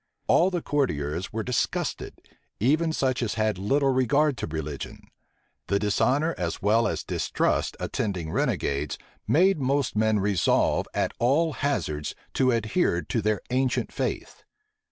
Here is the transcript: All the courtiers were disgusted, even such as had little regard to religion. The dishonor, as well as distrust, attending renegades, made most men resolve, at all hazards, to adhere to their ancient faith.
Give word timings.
All 0.25 0.49
the 0.49 0.63
courtiers 0.63 1.31
were 1.31 1.43
disgusted, 1.43 2.17
even 2.59 2.91
such 2.91 3.21
as 3.21 3.35
had 3.35 3.59
little 3.59 3.91
regard 3.93 4.35
to 4.39 4.47
religion. 4.47 5.03
The 5.67 5.77
dishonor, 5.77 6.33
as 6.39 6.59
well 6.59 6.87
as 6.87 7.03
distrust, 7.03 7.77
attending 7.79 8.31
renegades, 8.31 8.97
made 9.27 9.59
most 9.59 9.95
men 9.95 10.17
resolve, 10.17 10.87
at 10.95 11.11
all 11.19 11.53
hazards, 11.53 12.15
to 12.33 12.49
adhere 12.49 13.03
to 13.03 13.21
their 13.21 13.41
ancient 13.51 13.91
faith. 13.91 14.43